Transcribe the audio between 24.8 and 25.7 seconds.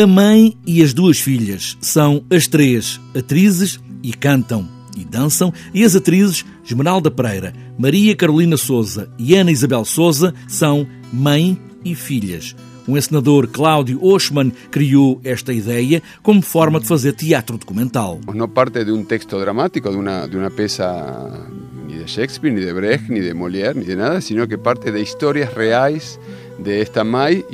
de histórias